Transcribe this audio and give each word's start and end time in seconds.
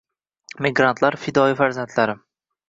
Migrantlar— 0.65 1.17
fidoyi 1.27 1.59
farzandlarim 1.61 2.25